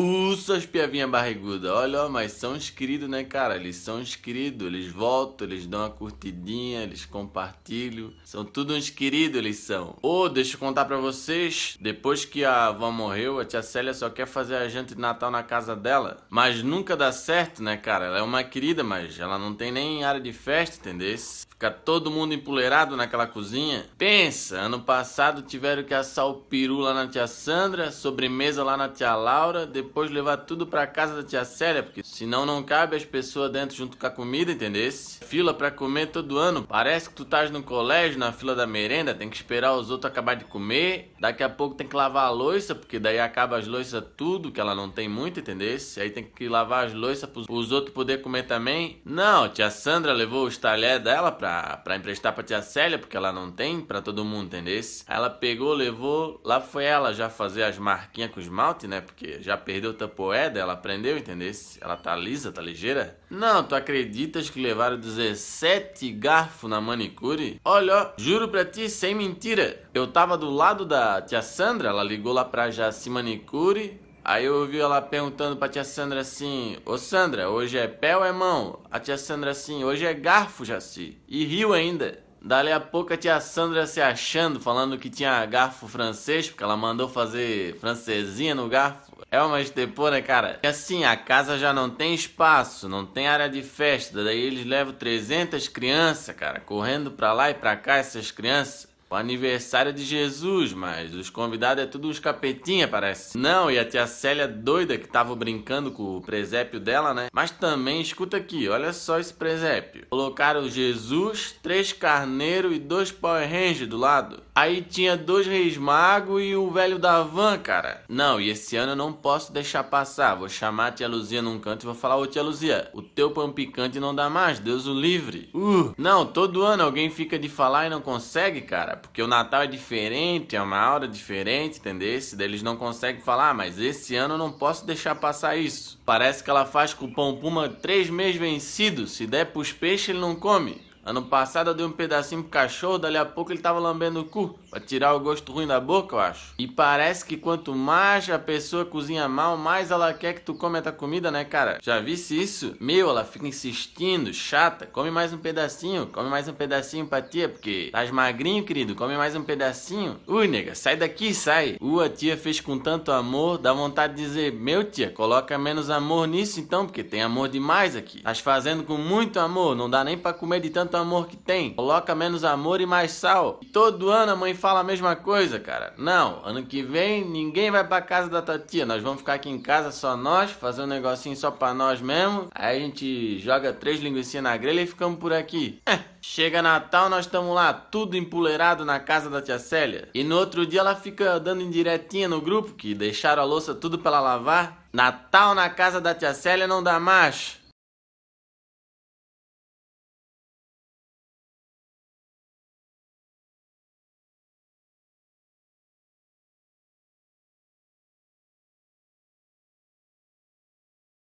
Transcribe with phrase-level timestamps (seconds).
[0.00, 3.56] Suas piavinhas barrigudas, olha, mas são os queridos, né, cara?
[3.56, 8.10] Eles são os queridos, eles voltam, eles dão uma curtidinha, eles compartilham.
[8.24, 9.94] São tudo uns queridos, eles são.
[10.00, 13.92] Ô, oh, deixa eu contar pra vocês, depois que a avó morreu, a tia Célia
[13.92, 16.26] só quer fazer a janta de Natal na casa dela.
[16.30, 18.06] Mas nunca dá certo, né, cara?
[18.06, 21.18] Ela é uma querida, mas ela não tem nem área de festa, entendeu?
[21.18, 23.84] Fica todo mundo empoleirado naquela cozinha.
[23.96, 28.88] Pensa, ano passado tiveram que assar o peru lá na tia Sandra, sobremesa lá na
[28.88, 33.04] tia Laura, depois levar tudo pra casa da tia Célia, porque senão não cabe as
[33.04, 35.18] pessoas dentro junto com a comida, entendesse?
[35.24, 36.62] Fila pra comer todo ano.
[36.62, 40.10] Parece que tu estás no colégio, na fila da merenda, tem que esperar os outros
[40.10, 41.12] acabar de comer.
[41.18, 44.60] Daqui a pouco tem que lavar a louça, porque daí acaba as louças tudo, que
[44.60, 46.00] ela não tem muito, entendesse?
[46.00, 49.00] Aí tem que lavar as louças pros, os outros poder comer também.
[49.04, 53.32] Não, tia Sandra levou os talheres dela pra, pra emprestar pra tia Célia, porque ela
[53.32, 55.04] não tem pra todo mundo, entendesse?
[55.06, 59.00] Aí ela pegou, levou, lá foi ela já fazer as marquinhas com esmalte, né?
[59.00, 61.50] Porque já perdeu o tapoé dela, aprendeu, entendeu?
[61.80, 63.18] Ela tá lisa, tá ligeira?
[63.30, 67.58] Não, tu acreditas que levaram 17 garfos na manicure?
[67.64, 69.82] Olha, ó, juro pra ti, sem mentira.
[69.94, 73.98] Eu tava do lado da tia Sandra, ela ligou lá pra Jaci Manicure.
[74.22, 78.24] Aí eu ouvi ela perguntando pra tia Sandra assim: Ô Sandra, hoje é pé ou
[78.24, 78.80] é mão?
[78.90, 81.16] A tia Sandra assim: Hoje é garfo, Jaci.
[81.26, 82.22] E riu ainda.
[82.44, 86.76] Dali a pouco a tia Sandra se achando, falando que tinha garfo francês, porque ela
[86.76, 89.11] mandou fazer francesinha no garfo.
[89.32, 90.60] É uma estepô, né, cara?
[90.62, 94.22] E assim, a casa já não tem espaço, não tem área de festa.
[94.22, 99.14] Daí eles levam 300 crianças, cara, correndo pra lá e pra cá, essas crianças o
[99.14, 103.36] aniversário de Jesus, mas os convidados é tudo uns capetinha, parece.
[103.36, 107.26] Não, e a tia Célia doida que tava brincando com o presépio dela, né?
[107.30, 110.06] Mas também, escuta aqui, olha só esse presépio.
[110.08, 114.42] Colocaram Jesus, três carneiros e dois Power Rangers do lado.
[114.54, 118.02] Aí tinha dois reis magos e o velho da van, cara.
[118.08, 120.36] Não, e esse ano eu não posso deixar passar.
[120.36, 123.30] Vou chamar a tia Luzia num canto e vou falar, ô tia Luzia, o teu
[123.30, 125.50] pão picante não dá mais, Deus o livre.
[125.54, 129.62] Uh, não, todo ano alguém fica de falar e não consegue, cara porque o Natal
[129.62, 132.18] é diferente, é uma hora diferente, entendeu?
[132.38, 136.00] Eles não conseguem falar, ah, mas esse ano eu não posso deixar passar isso.
[136.06, 140.34] Parece que ela faz pão puma três meses vencido, se der pros peixes ele não
[140.34, 140.80] come.
[141.04, 144.24] Ano passado eu dei um pedacinho pro cachorro, dali a pouco ele tava lambendo o
[144.24, 146.54] cu, pra tirar o gosto ruim da boca, eu acho.
[146.58, 150.78] E parece que quanto mais a pessoa cozinha mal, mais ela quer que tu come
[150.78, 151.78] a tua comida, né, cara?
[151.82, 152.76] Já visse isso?
[152.78, 157.48] Meu, ela fica insistindo, chata, come mais um pedacinho, come mais um pedacinho pra tia,
[157.48, 160.20] porque tá magrinho, querido, come mais um pedacinho.
[160.26, 161.76] Ui, nega, sai daqui, sai.
[161.80, 165.88] Uh, a tia fez com tanto amor, dá vontade de dizer, meu tia, coloca menos
[165.88, 168.22] amor nisso então, porque tem amor demais aqui.
[168.22, 171.36] Tás fazendo com muito amor, não dá nem pra comer de tanto tanto amor que
[171.36, 171.74] tem.
[171.74, 173.58] Coloca menos amor e mais sal.
[173.62, 175.92] E todo ano a mãe fala a mesma coisa, cara.
[175.98, 178.86] Não, ano que vem ninguém vai pra casa da tia.
[178.86, 182.46] Nós vamos ficar aqui em casa só nós, fazer um negocinho só pra nós mesmo.
[182.54, 185.82] Aí a gente joga três linguiçinhas na grelha e ficamos por aqui.
[185.84, 185.98] É.
[186.20, 190.08] Chega Natal, nós estamos lá, tudo empoleirado na casa da tia Célia.
[190.14, 193.98] E no outro dia ela fica dando indiretinha no grupo que deixaram a louça tudo
[193.98, 194.86] pra ela lavar.
[194.92, 197.60] Natal na casa da tia Célia não dá mais.